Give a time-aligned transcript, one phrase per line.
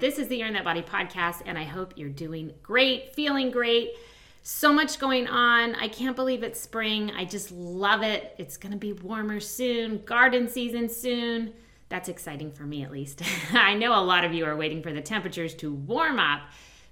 [0.00, 3.90] This is the Earn That Body podcast, and I hope you're doing great, feeling great.
[4.40, 5.74] So much going on.
[5.74, 7.10] I can't believe it's spring.
[7.10, 8.34] I just love it.
[8.38, 11.52] It's going to be warmer soon, garden season soon.
[11.90, 13.20] That's exciting for me at least.
[13.52, 16.40] I know a lot of you are waiting for the temperatures to warm up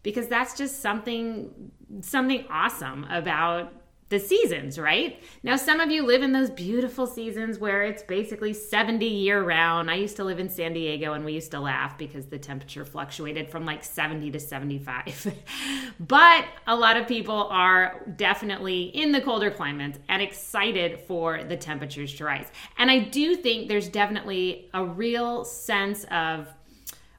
[0.02, 3.72] because that's just something something awesome about
[4.08, 5.22] the seasons, right?
[5.42, 9.90] Now, some of you live in those beautiful seasons where it's basically 70 year round.
[9.90, 12.86] I used to live in San Diego and we used to laugh because the temperature
[12.86, 15.34] fluctuated from like 70 to 75.
[16.00, 21.56] but a lot of people are definitely in the colder climates and excited for the
[21.56, 22.46] temperatures to rise.
[22.78, 26.48] And I do think there's definitely a real sense of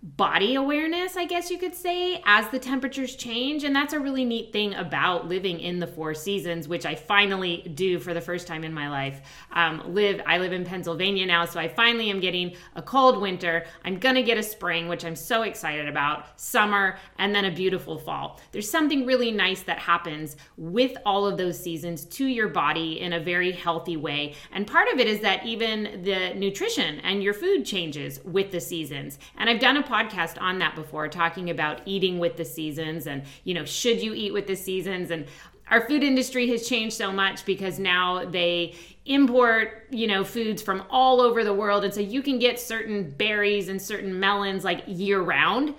[0.01, 3.65] body awareness, I guess you could say, as the temperatures change.
[3.65, 7.69] And that's a really neat thing about living in the four seasons, which I finally
[7.75, 9.21] do for the first time in my life.
[9.51, 13.65] Um, live, I live in Pennsylvania now, so I finally am getting a cold winter.
[13.83, 17.97] I'm gonna get a spring, which I'm so excited about, summer, and then a beautiful
[17.97, 18.39] fall.
[18.53, 23.11] There's something really nice that happens with all of those seasons to your body in
[23.11, 24.35] a very healthy way.
[24.53, 28.61] And part of it is that even the nutrition and your food changes with the
[28.61, 29.19] seasons.
[29.37, 33.23] And I've done a podcast on that before, talking about eating with the seasons and,
[33.43, 35.11] you know, should you eat with the seasons?
[35.11, 35.25] And
[35.69, 40.83] our food industry has changed so much because now they import you know foods from
[40.89, 44.83] all over the world and so you can get certain berries and certain melons like
[44.85, 45.73] year round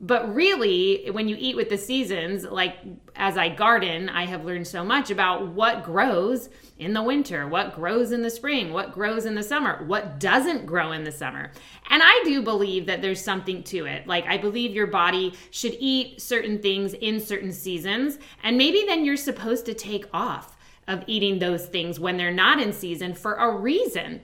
[0.00, 2.76] but really when you eat with the seasons like
[3.14, 7.74] as i garden i have learned so much about what grows in the winter what
[7.74, 11.50] grows in the spring what grows in the summer what doesn't grow in the summer.
[11.90, 14.06] And i do believe that there's something to it.
[14.06, 19.04] Like i believe your body should eat certain things in certain seasons and maybe then
[19.04, 20.56] you're supposed to take off
[20.88, 24.20] of eating those things when they're not in season for a reason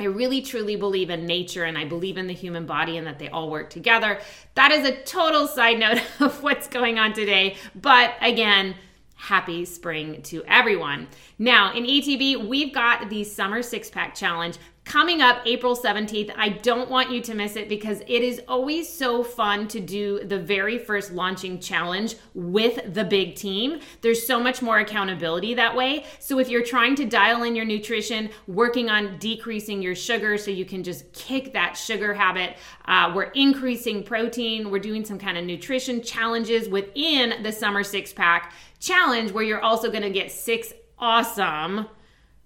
[0.00, 3.18] I really truly believe in nature and I believe in the human body and that
[3.18, 4.20] they all work together.
[4.54, 7.56] That is a total side note of what's going on today.
[7.74, 8.74] But again,
[9.14, 11.06] happy spring to everyone.
[11.38, 16.32] Now, in ETB, we've got the summer six pack challenge coming up April 17th.
[16.36, 20.24] I don't want you to miss it because it is always so fun to do
[20.24, 23.80] the very first launching challenge with the big team.
[24.00, 26.04] There's so much more accountability that way.
[26.18, 30.50] So if you're trying to dial in your nutrition, working on decreasing your sugar so
[30.50, 32.56] you can just kick that sugar habit,
[32.86, 38.12] uh, we're increasing protein, we're doing some kind of nutrition challenges within the summer six
[38.12, 41.86] pack challenge where you're also going to get six awesome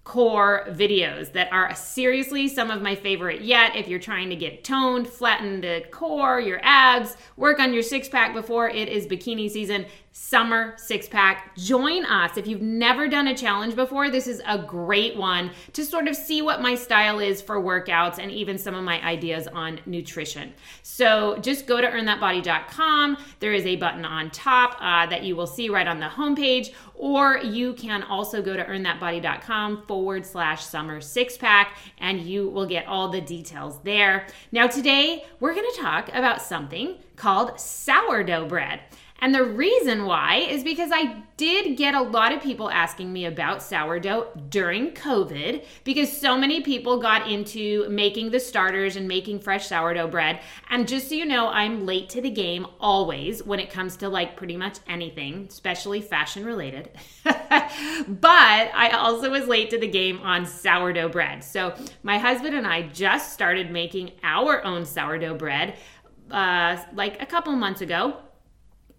[0.07, 3.75] core videos that are seriously some of my favorite yet.
[3.75, 8.07] If you're trying to get toned, flatten the core, your abs, work on your six
[8.07, 9.85] pack before it is bikini season,
[10.19, 11.55] summer six pack.
[11.55, 12.37] Join us.
[12.37, 16.15] If you've never done a challenge before, this is a great one to sort of
[16.15, 20.53] see what my style is for workouts and even some of my ideas on nutrition.
[20.81, 23.17] So just go to earnthatbody.com.
[23.39, 26.73] There is a button on top uh, that you will see right on the homepage,
[26.95, 32.65] or you can also go to earnthatbody.com forward slash summer six pack and you will
[32.65, 34.27] get all the details there.
[34.51, 38.79] Now, today we're going to talk about something called sourdough bread.
[39.19, 43.25] And the reason why is because I did get a lot of people asking me
[43.25, 49.39] about sourdough during COVID because so many people got into making the starters and making
[49.39, 50.39] fresh sourdough bread.
[50.69, 54.09] And just so you know, I'm late to the game always when it comes to
[54.09, 56.89] like pretty much anything, especially fashion related.
[57.23, 57.33] but
[58.73, 61.43] I also was late to the game on sourdough bread.
[61.43, 61.73] So
[62.03, 65.75] my husband and I just started making our own sourdough bread
[66.31, 68.17] uh, like a couple months ago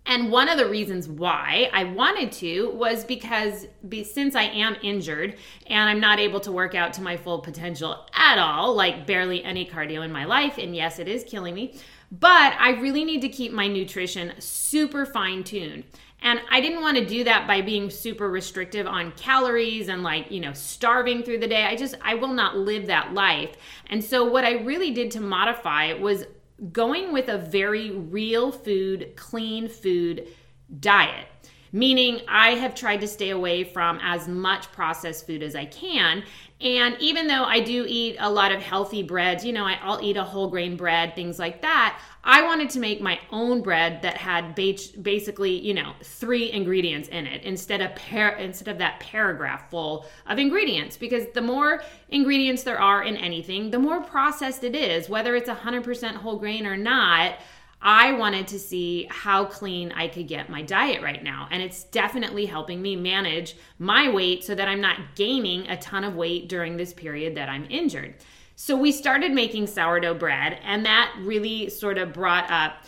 [0.08, 4.74] and one of the reasons why I wanted to was because be, since I am
[4.82, 5.36] injured
[5.66, 9.44] and I'm not able to work out to my full potential at all, like barely
[9.44, 11.74] any cardio in my life, and yes, it is killing me,
[12.10, 15.84] but I really need to keep my nutrition super fine tuned.
[16.22, 20.30] And I didn't want to do that by being super restrictive on calories and like,
[20.30, 21.64] you know, starving through the day.
[21.64, 23.54] I just, I will not live that life.
[23.88, 26.24] And so, what I really did to modify was
[26.72, 30.28] going with a very real food, clean food
[30.80, 31.26] diet.
[31.72, 36.22] meaning I have tried to stay away from as much processed food as I can.
[36.60, 40.16] And even though I do eat a lot of healthy breads, you know, I'll eat
[40.16, 42.00] a whole grain bread, things like that.
[42.24, 47.26] I wanted to make my own bread that had basically, you know, three ingredients in
[47.26, 52.64] it instead of par- instead of that paragraph full of ingredients because the more ingredients
[52.64, 56.76] there are in anything, the more processed it is, whether it's 100% whole grain or
[56.76, 57.36] not.
[57.80, 61.46] I wanted to see how clean I could get my diet right now.
[61.52, 66.02] And it's definitely helping me manage my weight so that I'm not gaining a ton
[66.02, 68.16] of weight during this period that I'm injured.
[68.60, 72.82] So we started making sourdough bread, and that really sort of brought up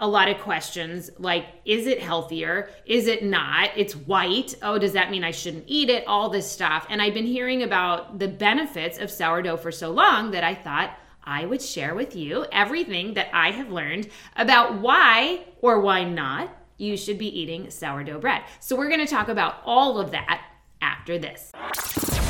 [0.00, 2.70] a lot of questions like is it healthier?
[2.86, 3.70] Is it not?
[3.76, 4.56] It's white.
[4.62, 6.04] Oh does that mean i shouldn't eat it?
[6.08, 6.88] All this stuff.
[6.90, 10.98] And i've been hearing about the benefits of sourdough for so long that i thought
[11.22, 16.50] I would share with you everything that I have learned about why or why not
[16.78, 18.42] you should be eating sourdough bread.
[18.58, 20.44] So, we're gonna talk about all of that
[20.80, 21.52] after this.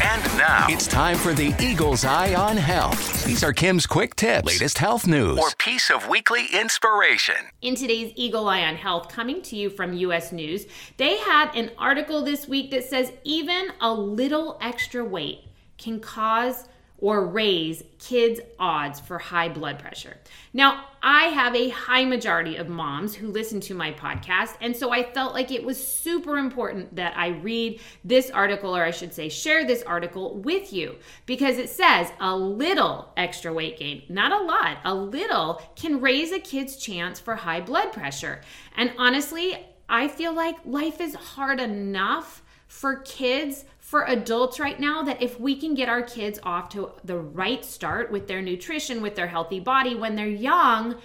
[0.02, 3.24] And now it's time for the Eagle's Eye on Health.
[3.24, 7.36] These are Kim's quick tips, latest health news, or piece of weekly inspiration.
[7.62, 10.66] In today's Eagle Eye on Health, coming to you from US News,
[10.98, 15.40] they had an article this week that says even a little extra weight
[15.78, 20.18] can cause or raise kids' odds for high blood pressure.
[20.52, 24.90] Now, I have a high majority of moms who listen to my podcast, and so
[24.90, 29.14] I felt like it was super important that I read this article, or I should
[29.14, 34.32] say, share this article with you, because it says a little extra weight gain, not
[34.32, 38.40] a lot, a little can raise a kid's chance for high blood pressure.
[38.76, 45.04] And honestly, I feel like life is hard enough for kids for adults right now
[45.04, 49.00] that if we can get our kids off to the right start with their nutrition,
[49.00, 50.96] with their healthy body when they're young,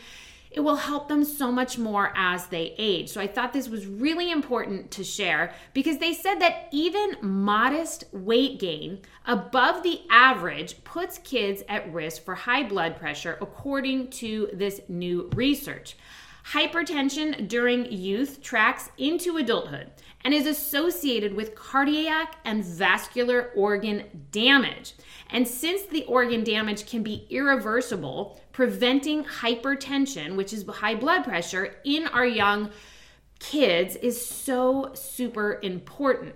[0.50, 3.08] it will help them so much more as they age.
[3.10, 8.06] So I thought this was really important to share because they said that even modest
[8.14, 14.50] weight gain above the average puts kids at risk for high blood pressure, according to
[14.54, 15.98] this new research.
[16.48, 19.92] Hypertension during youth tracks into adulthood
[20.24, 24.94] and is associated with cardiac and vascular organ damage.
[25.30, 31.76] And since the organ damage can be irreversible, preventing hypertension, which is high blood pressure,
[31.84, 32.70] in our young
[33.40, 36.36] kids is so super important.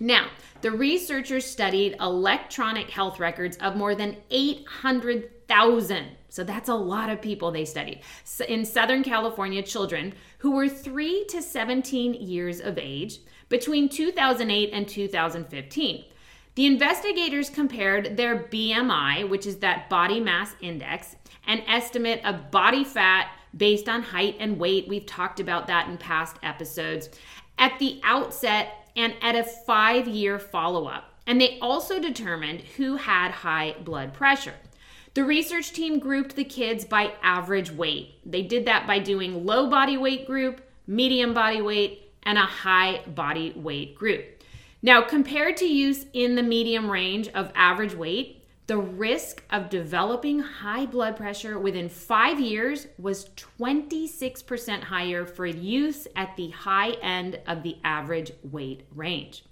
[0.00, 0.30] Now,
[0.62, 7.20] the researchers studied electronic health records of more than 800,000 so that's a lot of
[7.20, 8.00] people they studied.
[8.48, 13.18] In Southern California, children who were 3 to 17 years of age
[13.48, 16.04] between 2008 and 2015.
[16.54, 21.16] The investigators compared their BMI, which is that body mass index,
[21.46, 24.88] an estimate of body fat based on height and weight.
[24.88, 27.10] We've talked about that in past episodes.
[27.58, 31.14] At the outset and at a five year follow up.
[31.26, 34.54] And they also determined who had high blood pressure.
[35.14, 38.20] The research team grouped the kids by average weight.
[38.30, 43.02] They did that by doing low body weight group, medium body weight, and a high
[43.06, 44.42] body weight group.
[44.82, 48.39] Now, compared to use in the medium range of average weight,
[48.70, 53.28] the risk of developing high blood pressure within five years was
[53.58, 59.44] 26% higher for youth at the high end of the average weight range.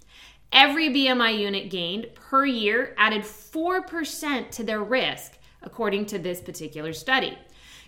[0.53, 6.93] Every BMI unit gained per year added 4% to their risk according to this particular
[6.93, 7.37] study.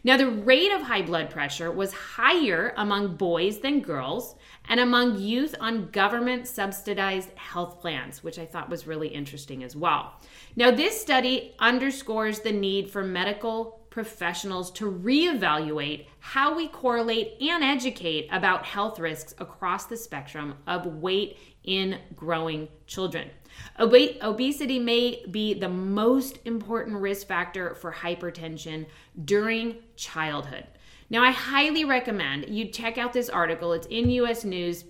[0.04, 4.36] Now, the rate of high blood pressure was higher among boys than girls
[4.68, 9.76] and among youth on government subsidized health plans, which I thought was really interesting as
[9.76, 10.14] well.
[10.56, 17.64] Now, this study underscores the need for medical professionals to reevaluate how we correlate and
[17.64, 23.30] educate about health risks across the spectrum of weight in growing children.
[23.80, 28.86] Obesity may be the most important risk factor for hypertension
[29.26, 30.66] during childhood.
[31.10, 33.74] Now, I highly recommend you check out this article.
[33.74, 34.86] It's in US News.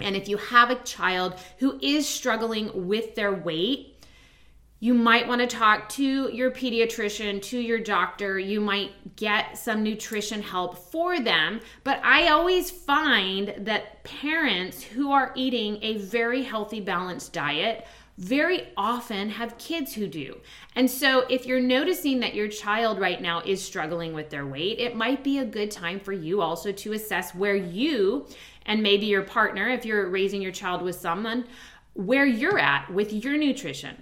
[0.00, 3.91] And if you have a child who is struggling with their weight,
[4.82, 8.36] you might want to talk to your pediatrician, to your doctor.
[8.36, 11.60] You might get some nutrition help for them.
[11.84, 17.86] But I always find that parents who are eating a very healthy, balanced diet
[18.18, 20.40] very often have kids who do.
[20.74, 24.80] And so, if you're noticing that your child right now is struggling with their weight,
[24.80, 28.26] it might be a good time for you also to assess where you
[28.66, 31.44] and maybe your partner, if you're raising your child with someone,
[31.94, 33.96] where you're at with your nutrition.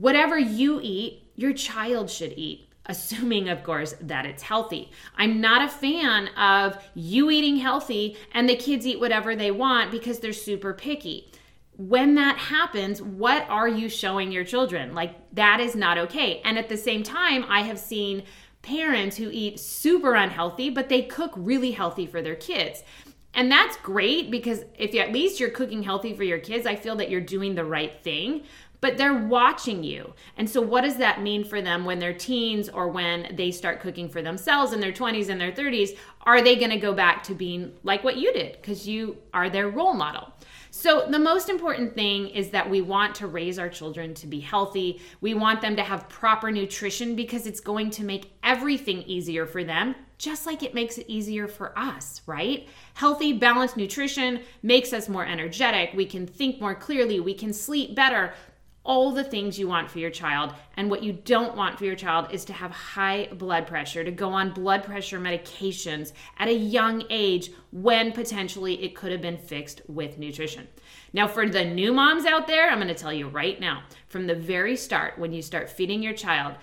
[0.00, 2.70] Whatever you eat, your child should eat.
[2.90, 4.90] assuming, of course, that it's healthy.
[5.16, 9.90] I'm not a fan of you eating healthy and the kids eat whatever they want
[9.90, 11.30] because they're super picky.
[11.76, 14.94] When that happens, what are you showing your children?
[14.94, 16.40] Like, that is not okay.
[16.44, 18.24] And at the same time, I have seen
[18.60, 22.82] parents who eat super unhealthy, but they cook really healthy for their kids.
[23.32, 26.74] And that's great because if you, at least you're cooking healthy for your kids, I
[26.74, 28.42] feel that you're doing the right thing
[28.80, 30.14] but they're watching you.
[30.36, 33.80] And so, what does that mean for them when they're teens or when they start
[33.80, 35.96] cooking for themselves in their 20s and their 30s?
[36.22, 39.50] Are they going to go back to being like what you did because you are
[39.50, 40.32] their role model?
[40.72, 44.38] So, the most important thing is that we want to raise our children to be
[44.38, 45.00] healthy.
[45.20, 49.64] We want them to have proper nutrition because it's going to make everything easier for
[49.64, 52.68] them, just like it makes it easier for us, right?
[52.94, 55.90] Healthy, balanced nutrition makes us more energetic.
[55.94, 57.18] We can think more clearly.
[57.18, 58.32] We can sleep better
[58.82, 60.54] all the things you want for your child.
[60.76, 64.10] And what you don't want for your child is to have high blood pressure, to
[64.10, 69.36] go on blood pressure medications at a young age when potentially it could have been
[69.36, 70.66] fixed with nutrition.
[71.12, 74.26] Now, for the new moms out there, I'm going to tell you right now from
[74.26, 76.54] the very start, when you start feeding your child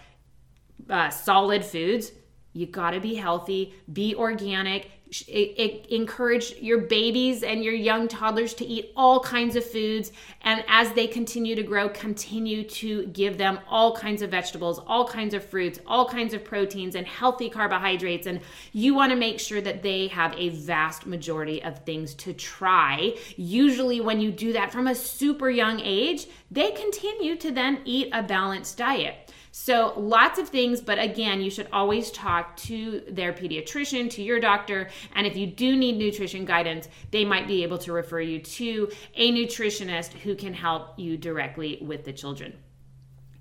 [0.89, 2.11] uh, solid foods,
[2.53, 4.89] you got to be healthy, be organic,
[5.27, 10.11] it, it, encourage your babies and your young toddlers to eat all kinds of foods
[10.41, 15.07] and as they continue to grow continue to give them all kinds of vegetables all
[15.07, 18.41] kinds of fruits all kinds of proteins and healthy carbohydrates and
[18.73, 23.15] you want to make sure that they have a vast majority of things to try.
[23.35, 28.09] Usually when you do that from a super young age they continue to then eat
[28.13, 33.33] a balanced diet so, lots of things, but again, you should always talk to their
[33.33, 37.77] pediatrician, to your doctor, and if you do need nutrition guidance, they might be able
[37.79, 42.53] to refer you to a nutritionist who can help you directly with the children.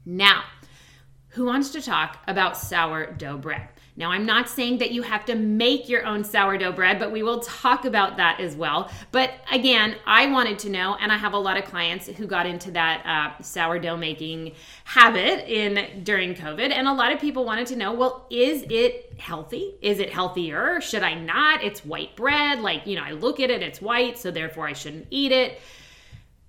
[0.05, 0.45] Now,
[1.29, 3.69] who wants to talk about sourdough bread?
[3.99, 7.23] Now, I'm not saying that you have to make your own sourdough bread, but we
[7.23, 8.91] will talk about that as well.
[9.11, 12.45] But again, I wanted to know, and I have a lot of clients who got
[12.45, 14.53] into that uh, sourdough making
[14.85, 19.15] habit in during COVID, and a lot of people wanted to know, well, is it
[19.19, 19.77] healthy?
[19.81, 20.81] Is it healthier?
[20.83, 21.65] Should I not?
[21.65, 22.61] It's white bread.
[22.61, 25.59] Like, you know, I look at it, it's white, so therefore I shouldn't eat it.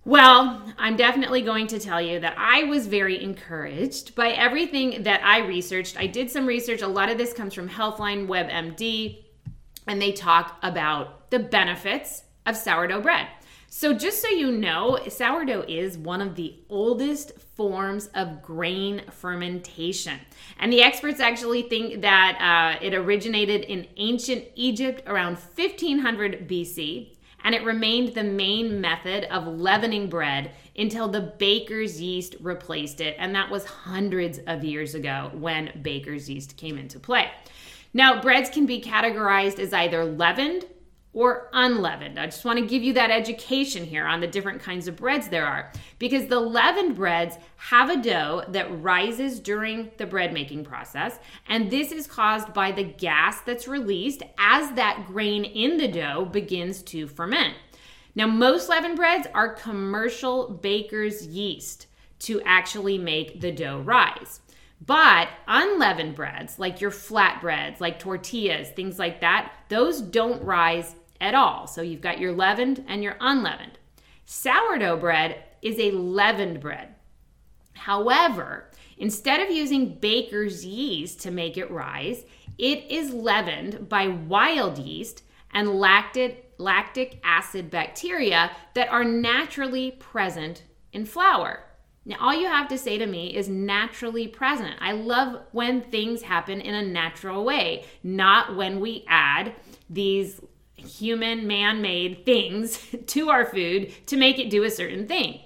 [0.08, 5.22] Well, I'm definitely going to tell you that I was very encouraged by everything that
[5.22, 6.00] I researched.
[6.00, 6.82] I did some research.
[6.82, 9.26] A lot of this comes from Healthline WebMD,
[9.86, 13.28] and they talk about the benefits of sourdough bread.
[13.68, 20.22] So, just so you know, sourdough is one of the oldest forms of grain fermentation.
[20.58, 27.17] And the experts actually think that uh, it originated in ancient Egypt around 1500 BC
[27.48, 33.16] and it remained the main method of leavening bread until the baker's yeast replaced it,
[33.20, 37.32] and that was hundreds of years ago when baker's yeast came into play.
[37.94, 40.66] Now, breads can be categorized as either leavened
[41.14, 42.20] or unleavened.
[42.20, 45.30] I just want to give you that education here on the different kinds of breads
[45.30, 50.64] there are because the leavened breads have a dough that rises during the bread making
[50.64, 55.88] process, and this is caused by the gas that's released as that grain in the
[55.88, 57.56] dough begins to ferment.
[58.14, 61.88] Now, most leavened breads are commercial baker's yeast
[62.20, 64.40] to actually make the dough rise.
[64.86, 71.36] But unleavened breads, like your flatbreads, like tortillas, things like that, those don't rise at
[71.36, 71.68] all.
[71.68, 73.78] So you've got your leavened and your unleavened.
[74.26, 76.96] Sourdough bread is a leavened bread.
[77.74, 82.24] However, instead of using baker's yeast to make it rise,
[82.58, 90.64] it is leavened by wild yeast and lactic, lactic acid bacteria that are naturally present
[90.92, 91.64] in flour.
[92.08, 94.76] Now, all you have to say to me is naturally present.
[94.80, 99.54] I love when things happen in a natural way, not when we add
[99.90, 100.40] these
[100.76, 105.42] human man made things to our food to make it do a certain thing.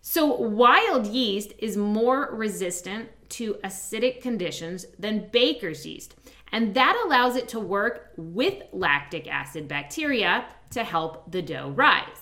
[0.00, 6.16] So, wild yeast is more resistant to acidic conditions than baker's yeast,
[6.50, 12.21] and that allows it to work with lactic acid bacteria to help the dough rise.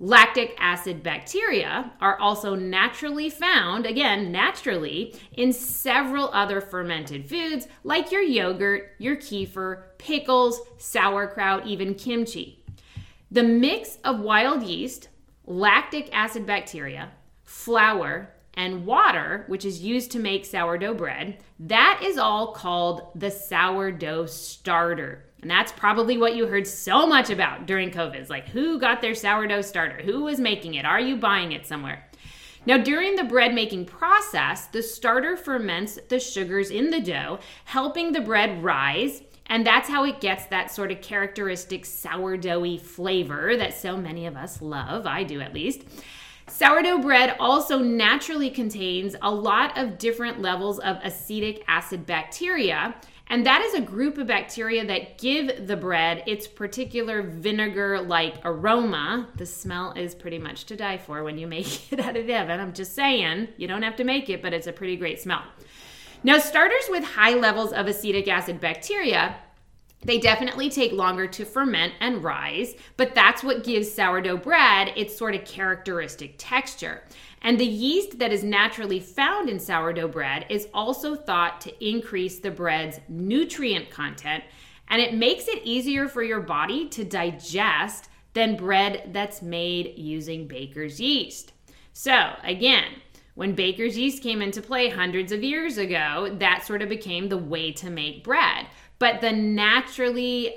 [0.00, 8.12] Lactic acid bacteria are also naturally found, again, naturally, in several other fermented foods like
[8.12, 12.64] your yogurt, your kefir, pickles, sauerkraut, even kimchi.
[13.32, 15.08] The mix of wild yeast,
[15.46, 17.10] lactic acid bacteria,
[17.42, 23.30] flour, and water, which is used to make sourdough bread, that is all called the
[23.30, 25.27] sourdough starter.
[25.40, 28.28] And that's probably what you heard so much about during COVID.
[28.28, 30.02] Like, who got their sourdough starter?
[30.02, 30.84] Who was making it?
[30.84, 32.08] Are you buying it somewhere?
[32.66, 38.12] Now, during the bread making process, the starter ferments the sugars in the dough, helping
[38.12, 39.22] the bread rise.
[39.46, 44.36] And that's how it gets that sort of characteristic sourdoughy flavor that so many of
[44.36, 45.06] us love.
[45.06, 45.84] I do at least.
[46.48, 52.94] Sourdough bread also naturally contains a lot of different levels of acetic acid bacteria,
[53.30, 58.36] and that is a group of bacteria that give the bread its particular vinegar like
[58.44, 59.28] aroma.
[59.36, 62.40] The smell is pretty much to die for when you make it out of the
[62.40, 62.60] oven.
[62.60, 65.42] I'm just saying, you don't have to make it, but it's a pretty great smell.
[66.24, 69.36] Now, starters with high levels of acetic acid bacteria
[70.02, 75.16] they definitely take longer to ferment and rise, but that's what gives sourdough bread its
[75.16, 77.02] sort of characteristic texture.
[77.42, 82.38] And the yeast that is naturally found in sourdough bread is also thought to increase
[82.38, 84.44] the bread's nutrient content,
[84.88, 90.46] and it makes it easier for your body to digest than bread that's made using
[90.46, 91.52] baker's yeast.
[91.92, 92.84] So, again,
[93.34, 97.38] when baker's yeast came into play hundreds of years ago, that sort of became the
[97.38, 98.66] way to make bread.
[98.98, 100.56] But the naturally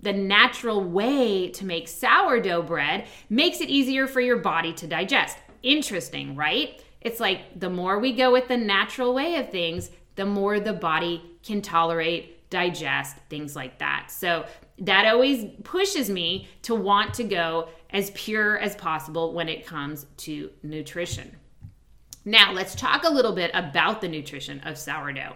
[0.00, 5.38] the natural way to make sourdough bread makes it easier for your body to digest.
[5.64, 6.78] Interesting, right?
[7.00, 10.74] It's like the more we go with the natural way of things, the more the
[10.74, 14.10] body can tolerate, digest, things like that.
[14.10, 14.44] So
[14.80, 20.04] that always pushes me to want to go as pure as possible when it comes
[20.18, 21.34] to nutrition.
[22.26, 25.34] Now, let's talk a little bit about the nutrition of sourdough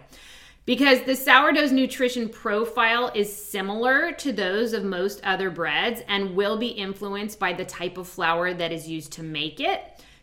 [0.65, 6.57] because the sourdough's nutrition profile is similar to those of most other breads and will
[6.57, 9.81] be influenced by the type of flour that is used to make it.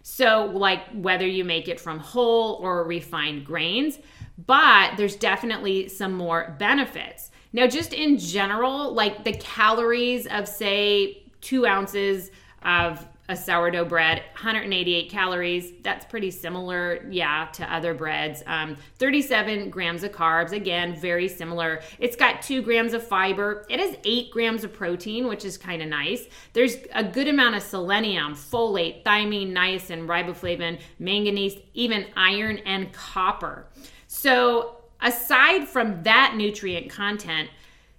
[0.09, 3.99] So, like whether you make it from whole or refined grains,
[4.47, 7.33] but there's definitely some more benefits.
[7.53, 12.31] Now, just in general, like the calories of, say, two ounces
[12.63, 15.73] of a sourdough bread, 188 calories.
[15.83, 18.42] That's pretty similar, yeah, to other breads.
[18.47, 21.80] Um, 37 grams of carbs, again, very similar.
[21.99, 23.66] It's got two grams of fiber.
[23.68, 26.26] It has eight grams of protein, which is kind of nice.
[26.52, 33.66] There's a good amount of selenium, folate, thiamine, niacin, riboflavin, manganese, even iron and copper.
[34.09, 37.50] So, aside from that nutrient content,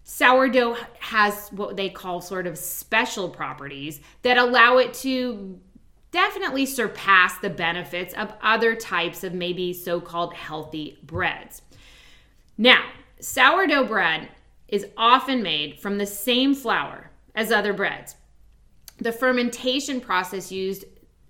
[0.10, 5.60] sourdough has what they call sort of special properties that allow it to
[6.12, 11.62] definitely surpass the benefits of other types of maybe so called healthy breads.
[12.58, 12.86] Now,
[13.20, 14.30] sourdough bread
[14.70, 18.16] is often made from the same flour as other breads.
[19.00, 20.86] The fermentation process used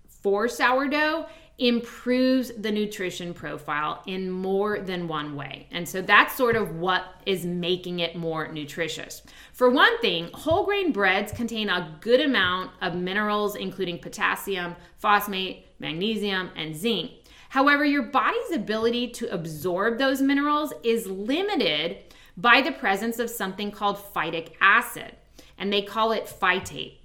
[0.07, 1.25] for sourdough
[1.59, 5.67] improves the nutrition profile in more than one way.
[5.71, 9.23] And so that's sort of what is making it more nutritious.
[9.53, 15.65] For one thing, whole grain breads contain a good amount of minerals, including potassium, phosphate,
[15.79, 17.11] magnesium, and zinc.
[17.49, 21.97] However, your body's ability to absorb those minerals is limited
[22.35, 25.15] by the presence of something called phytic acid,
[25.57, 26.96] and they call it phytate.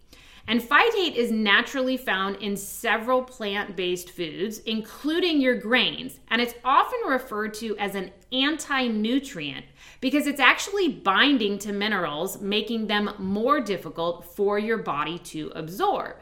[0.48, 6.54] And phytate is naturally found in several plant based foods, including your grains, and it's
[6.64, 9.64] often referred to as an anti nutrient
[10.00, 16.16] because it's actually binding to minerals, making them more difficult for your body to absorb.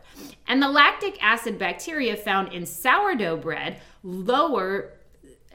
[0.47, 4.93] And the lactic acid bacteria found in sourdough bread lower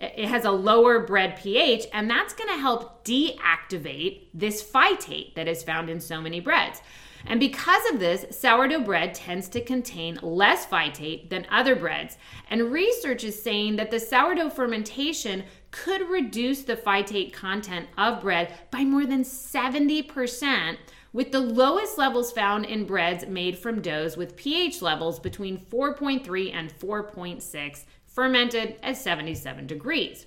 [0.01, 5.47] it has a lower bread pH, and that's going to help deactivate this phytate that
[5.47, 6.81] is found in so many breads.
[7.27, 12.17] And because of this, sourdough bread tends to contain less phytate than other breads.
[12.49, 18.53] And research is saying that the sourdough fermentation could reduce the phytate content of bread
[18.71, 20.77] by more than 70%,
[21.13, 26.53] with the lowest levels found in breads made from doughs with pH levels between 4.3
[26.53, 30.25] and 4.6, fermented at 77 degrees.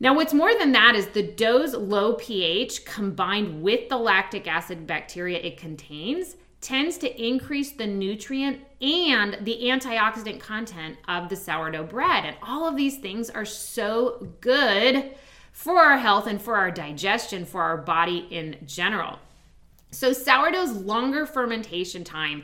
[0.00, 4.86] Now, what's more than that is the dough's low pH combined with the lactic acid
[4.86, 11.84] bacteria it contains tends to increase the nutrient and the antioxidant content of the sourdough
[11.84, 12.24] bread.
[12.24, 15.14] And all of these things are so good
[15.52, 19.18] for our health and for our digestion, for our body in general.
[19.90, 22.42] So, sourdough's longer fermentation time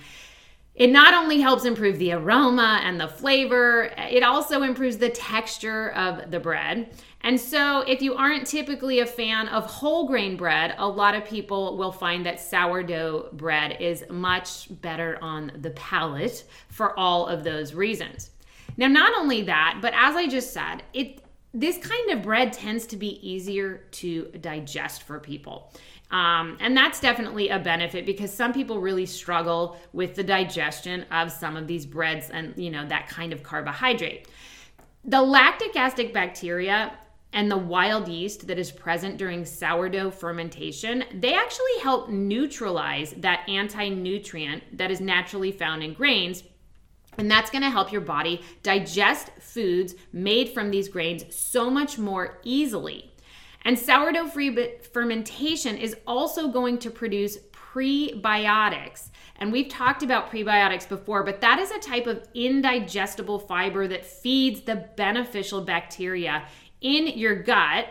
[0.74, 5.90] it not only helps improve the aroma and the flavor, it also improves the texture
[5.90, 6.88] of the bread.
[7.22, 11.24] And so, if you aren't typically a fan of whole grain bread, a lot of
[11.24, 17.44] people will find that sourdough bread is much better on the palate for all of
[17.44, 18.30] those reasons.
[18.78, 22.86] Now, not only that, but as I just said, it this kind of bread tends
[22.86, 25.72] to be easier to digest for people.
[26.12, 31.30] Um, and that's definitely a benefit because some people really struggle with the digestion of
[31.30, 34.28] some of these breads and, you know, that kind of carbohydrate.
[35.04, 36.92] The lactic acid bacteria
[37.32, 43.48] and the wild yeast that is present during sourdough fermentation, they actually help neutralize that
[43.48, 46.42] anti nutrient that is naturally found in grains
[47.18, 52.38] and that's to help your body digest foods made from these grains so much more
[52.44, 53.10] easily.
[53.62, 59.10] And sourdough free fermentation is also going to produce prebiotics.
[59.36, 64.04] And we've talked about prebiotics before, but that is a type of indigestible fiber that
[64.04, 66.46] feeds the beneficial bacteria
[66.80, 67.86] in your gut,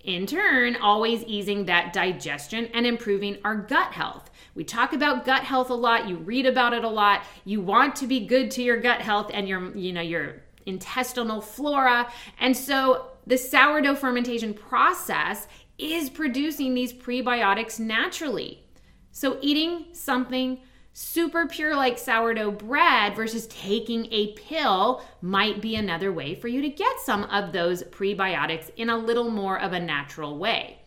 [0.00, 4.30] in turn, always easing that digestion and improving our gut health.
[4.54, 7.22] We talk about gut health a lot, you read about it a lot.
[7.44, 11.40] You want to be good to your gut health and your, you know, your intestinal
[11.40, 12.10] flora.
[12.38, 15.46] And so the sourdough fermentation process
[15.78, 18.64] is producing these prebiotics naturally.
[19.12, 20.60] So eating something
[21.02, 26.60] super pure like sourdough bread versus taking a pill might be another way for you
[26.60, 30.78] to get some of those prebiotics in a little more of a natural way.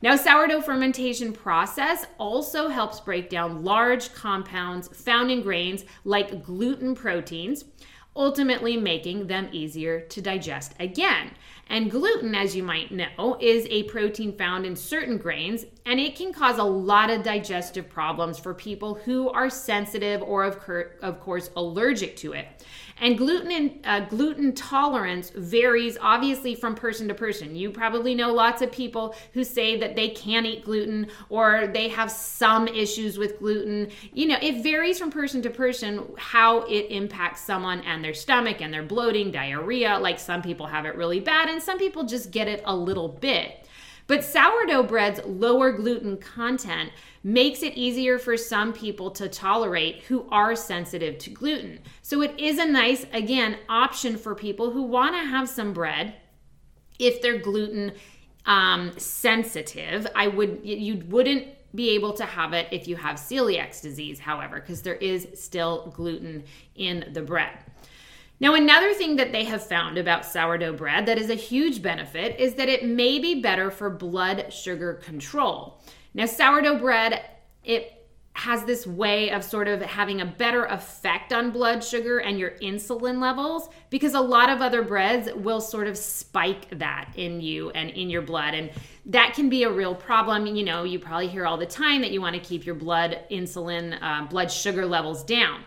[0.00, 6.94] Now, sourdough fermentation process also helps break down large compounds found in grains like gluten
[6.94, 7.66] proteins,
[8.16, 11.32] ultimately making them easier to digest again.
[11.70, 16.16] And gluten, as you might know, is a protein found in certain grains, and it
[16.16, 20.96] can cause a lot of digestive problems for people who are sensitive or, of, cur-
[21.00, 22.48] of course, allergic to it.
[23.00, 27.56] And gluten and, uh, gluten tolerance varies obviously from person to person.
[27.56, 31.88] You probably know lots of people who say that they can't eat gluten or they
[31.88, 33.90] have some issues with gluten.
[34.12, 38.60] You know, it varies from person to person how it impacts someone and their stomach
[38.60, 39.98] and their bloating, diarrhea.
[39.98, 43.66] Like some people have it really bad some people just get it a little bit.
[44.06, 46.90] But sourdough bread's lower gluten content
[47.22, 51.78] makes it easier for some people to tolerate who are sensitive to gluten.
[52.02, 56.14] So it is a nice, again, option for people who want to have some bread
[56.98, 57.92] if they're gluten
[58.46, 60.08] um, sensitive.
[60.16, 64.56] I would, you wouldn't be able to have it if you have celiac disease, however,
[64.56, 66.42] because there is still gluten
[66.74, 67.56] in the bread.
[68.40, 72.40] Now, another thing that they have found about sourdough bread that is a huge benefit
[72.40, 75.82] is that it may be better for blood sugar control.
[76.14, 77.22] Now, sourdough bread,
[77.62, 78.00] it
[78.32, 82.52] has this way of sort of having a better effect on blood sugar and your
[82.62, 87.68] insulin levels because a lot of other breads will sort of spike that in you
[87.70, 88.54] and in your blood.
[88.54, 88.70] And
[89.06, 90.46] that can be a real problem.
[90.46, 93.20] You know you probably hear all the time that you want to keep your blood
[93.30, 95.60] insulin uh, blood sugar levels down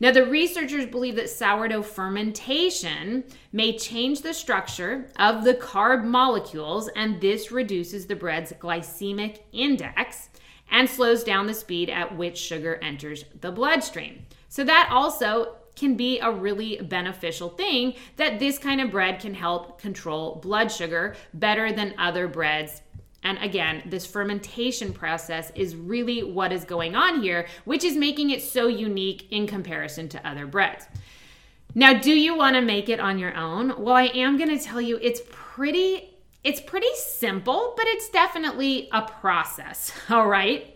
[0.00, 6.88] now, the researchers believe that sourdough fermentation may change the structure of the carb molecules,
[6.96, 10.30] and this reduces the bread's glycemic index
[10.70, 14.24] and slows down the speed at which sugar enters the bloodstream.
[14.48, 19.34] So, that also can be a really beneficial thing that this kind of bread can
[19.34, 22.82] help control blood sugar better than other breads
[23.22, 28.30] and again, this fermentation process is really what is going on here, which is making
[28.30, 30.86] it so unique in comparison to other breads.
[31.74, 33.82] Now, do you want to make it on your own?
[33.82, 36.06] Well, I am going to tell you it's pretty
[36.42, 40.74] it's pretty simple, but it's definitely a process, all right?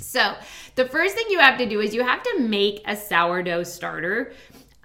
[0.00, 0.34] So,
[0.74, 4.32] the first thing you have to do is you have to make a sourdough starter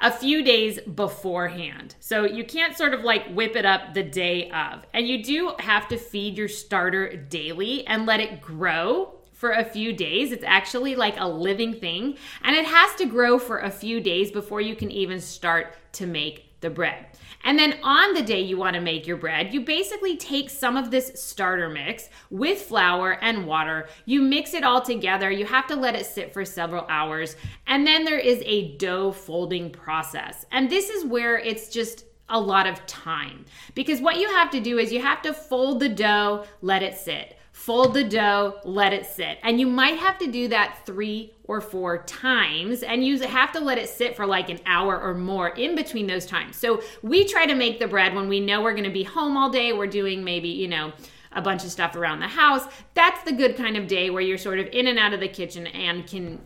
[0.03, 1.95] a few days beforehand.
[2.01, 4.85] So you can't sort of like whip it up the day of.
[4.93, 9.63] And you do have to feed your starter daily and let it grow for a
[9.63, 10.31] few days.
[10.31, 12.17] It's actually like a living thing.
[12.43, 16.05] And it has to grow for a few days before you can even start to
[16.05, 17.05] make the bread.
[17.43, 20.75] And then on the day you want to make your bread, you basically take some
[20.75, 23.87] of this starter mix with flour and water.
[24.05, 25.29] You mix it all together.
[25.29, 27.35] You have to let it sit for several hours.
[27.67, 30.45] And then there is a dough folding process.
[30.51, 33.45] And this is where it's just a lot of time
[33.75, 36.97] because what you have to do is you have to fold the dough, let it
[36.97, 39.37] sit fold the dough, let it sit.
[39.43, 43.59] And you might have to do that three or four times, and you have to
[43.59, 46.57] let it sit for like an hour or more in between those times.
[46.57, 49.49] So we try to make the bread when we know we're gonna be home all
[49.49, 50.91] day, we're doing maybe, you know,
[51.31, 52.63] a bunch of stuff around the house.
[52.95, 55.27] That's the good kind of day where you're sort of in and out of the
[55.27, 56.41] kitchen and can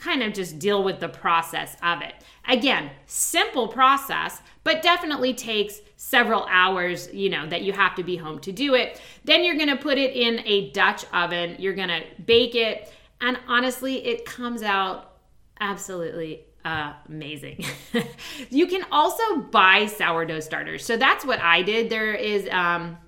[0.00, 2.14] kind of just deal with the process of it.
[2.46, 8.16] Again, simple process, but definitely takes several hours, you know, that you have to be
[8.16, 9.00] home to do it.
[9.24, 11.56] Then you're going to put it in a Dutch oven.
[11.58, 15.12] You're going to bake it, and honestly, it comes out
[15.60, 17.64] absolutely amazing.
[18.50, 20.84] you can also buy sourdough starters.
[20.84, 21.90] So that's what I did.
[21.90, 22.98] There is um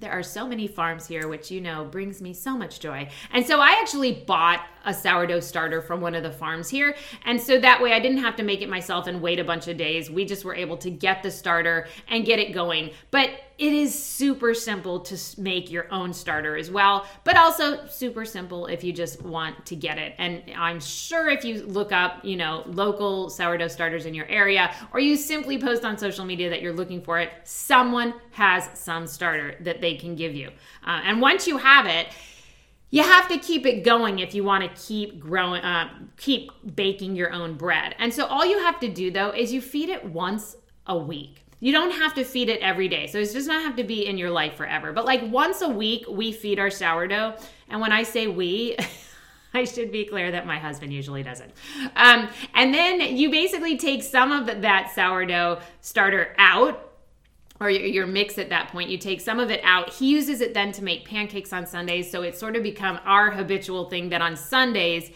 [0.00, 3.08] there are so many farms here, which you know brings me so much joy.
[3.32, 6.94] And so I actually bought a sourdough starter from one of the farms here.
[7.24, 9.68] And so that way I didn't have to make it myself and wait a bunch
[9.68, 10.10] of days.
[10.10, 12.90] We just were able to get the starter and get it going.
[13.10, 18.24] But it is super simple to make your own starter as well, but also super
[18.24, 20.14] simple if you just want to get it.
[20.18, 24.74] And I'm sure if you look up, you know, local sourdough starters in your area,
[24.92, 29.06] or you simply post on social media that you're looking for it, someone has some
[29.06, 30.48] starter that they can give you.
[30.84, 32.08] Uh, and once you have it,
[32.92, 37.16] you have to keep it going if you want to keep growing uh, keep baking
[37.16, 37.96] your own bread.
[37.98, 41.44] And so all you have to do though is you feed it once a week.
[41.58, 44.06] You don't have to feed it every day so it does not have to be
[44.06, 44.92] in your life forever.
[44.92, 47.36] But like once a week we feed our sourdough.
[47.68, 48.76] And when i say we
[49.54, 51.52] I should be clear that my husband usually doesn't.
[51.96, 56.91] Um, and then you basically take some of that sourdough starter out
[57.62, 58.90] or your mix at that point.
[58.90, 59.92] You take some of it out.
[59.92, 62.10] He uses it then to make pancakes on Sundays.
[62.10, 65.10] So it's sort of become our habitual thing that on Sundays,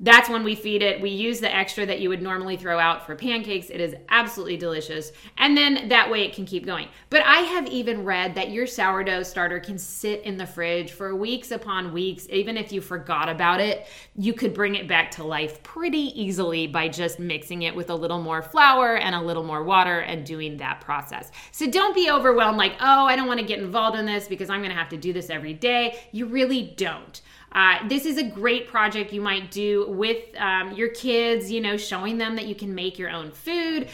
[0.00, 1.00] that's when we feed it.
[1.00, 3.70] We use the extra that you would normally throw out for pancakes.
[3.70, 5.12] It is absolutely delicious.
[5.38, 6.88] And then that way it can keep going.
[7.10, 11.14] But I have even read that your sourdough starter can sit in the fridge for
[11.14, 12.26] weeks upon weeks.
[12.28, 16.66] Even if you forgot about it, you could bring it back to life pretty easily
[16.66, 20.26] by just mixing it with a little more flour and a little more water and
[20.26, 21.30] doing that process.
[21.52, 24.50] So don't be overwhelmed like, oh, I don't want to get involved in this because
[24.50, 26.00] I'm going to have to do this every day.
[26.10, 27.22] You really don't.
[27.54, 31.76] Uh, this is a great project you might do with um, your kids, you know,
[31.76, 33.88] showing them that you can make your own food.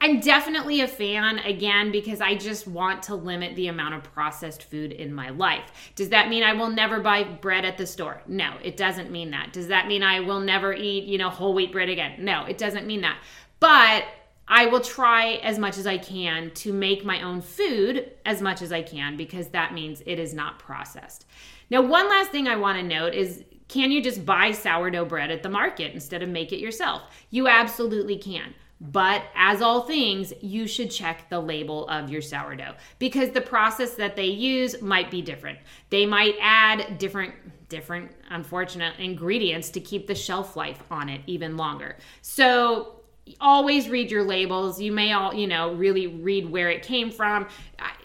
[0.00, 4.64] I'm definitely a fan again because I just want to limit the amount of processed
[4.64, 5.92] food in my life.
[5.94, 8.20] Does that mean I will never buy bread at the store?
[8.26, 9.52] No, it doesn't mean that.
[9.52, 12.16] Does that mean I will never eat, you know, whole wheat bread again?
[12.18, 13.16] No, it doesn't mean that.
[13.60, 14.04] But
[14.46, 18.60] I will try as much as I can to make my own food as much
[18.60, 21.24] as I can because that means it is not processed.
[21.70, 25.30] Now, one last thing I want to note is can you just buy sourdough bread
[25.30, 27.02] at the market instead of make it yourself?
[27.30, 28.54] You absolutely can.
[28.80, 33.94] But as all things, you should check the label of your sourdough because the process
[33.94, 35.58] that they use might be different.
[35.90, 37.34] They might add different
[37.70, 41.96] different unfortunate ingredients to keep the shelf life on it even longer.
[42.20, 42.93] So
[43.40, 44.80] always read your labels.
[44.80, 47.48] You may all you know really read where it came from.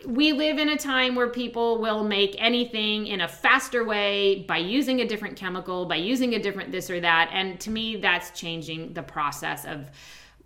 [0.06, 4.58] We live in a time where people will make anything in a faster way by
[4.58, 7.30] using a different chemical by using a different this or that.
[7.34, 9.90] And to me that's changing the process of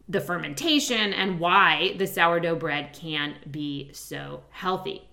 [0.10, 5.08] the fermentation and why the sourdough bread can be so healthy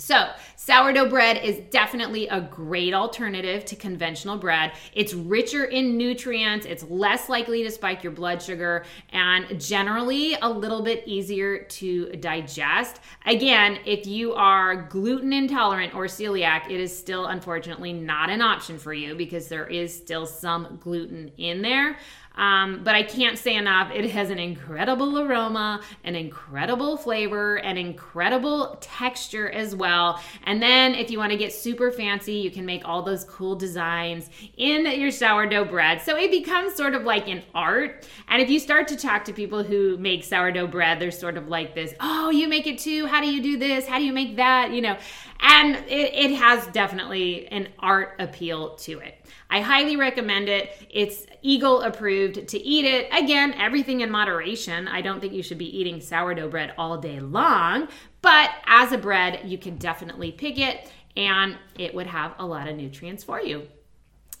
[0.00, 4.72] so, sourdough bread is definitely a great alternative to conventional bread.
[4.94, 10.48] It's richer in nutrients, it's less likely to spike your blood sugar, and generally a
[10.48, 13.00] little bit easier to digest.
[13.26, 18.78] Again, if you are gluten intolerant or celiac, it is still unfortunately not an option
[18.78, 21.98] for you because there is still some gluten in there.
[22.36, 23.90] Um, but I can't say enough.
[23.92, 30.20] It has an incredible aroma, an incredible flavor, an incredible texture as well.
[30.44, 33.56] And then if you want to get super fancy, you can make all those cool
[33.56, 36.00] designs in your sourdough bread.
[36.00, 38.06] So it becomes sort of like an art.
[38.28, 41.48] And if you start to talk to people who make sourdough bread, they're sort of
[41.48, 43.06] like this oh, you make it too.
[43.06, 43.86] How do you do this?
[43.86, 44.70] How do you make that?
[44.70, 44.96] You know,
[45.40, 49.19] and it, it has definitely an art appeal to it.
[49.50, 50.86] I highly recommend it.
[50.90, 53.08] It's Eagle approved to eat it.
[53.12, 54.88] Again, everything in moderation.
[54.88, 57.88] I don't think you should be eating sourdough bread all day long,
[58.22, 62.68] but as a bread, you can definitely pick it and it would have a lot
[62.68, 63.66] of nutrients for you.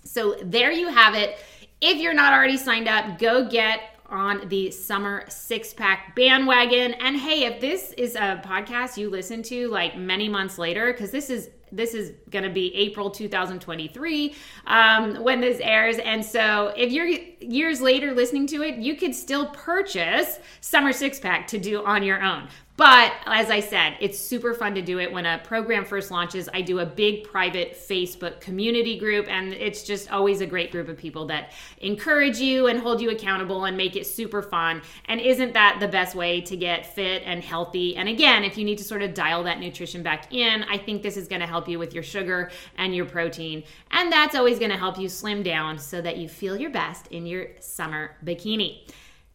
[0.04, 1.38] So there you have it.
[1.80, 6.94] If you're not already signed up, go get on the summer six pack bandwagon.
[6.94, 11.10] And hey, if this is a podcast you listen to like many months later, because
[11.10, 14.34] this is this is going to be April 2023
[14.66, 15.98] um, when this airs.
[15.98, 21.18] And so if you're years later listening to it, you could still purchase Summer Six
[21.18, 22.48] Pack to do on your own.
[22.80, 26.48] But as I said, it's super fun to do it when a program first launches.
[26.54, 30.88] I do a big private Facebook community group, and it's just always a great group
[30.88, 34.80] of people that encourage you and hold you accountable and make it super fun.
[35.08, 37.96] And isn't that the best way to get fit and healthy?
[37.96, 41.02] And again, if you need to sort of dial that nutrition back in, I think
[41.02, 43.62] this is going to help you with your sugar and your protein.
[43.90, 47.08] And that's always going to help you slim down so that you feel your best
[47.08, 48.86] in your summer bikini.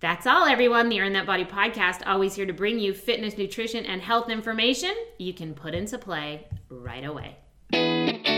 [0.06, 0.90] That's all, everyone.
[0.90, 4.94] The Earn That Body podcast, always here to bring you fitness, nutrition, and health information
[5.18, 7.38] you can put into play right away.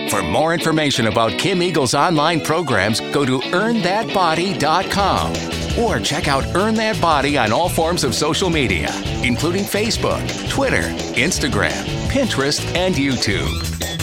[0.09, 5.83] For more information about Kim Eagle's online programs, go to earnthatbody.com.
[5.83, 8.87] Or check out Earn That Body on all forms of social media,
[9.21, 10.83] including Facebook, Twitter,
[11.17, 13.96] Instagram, Pinterest, and YouTube.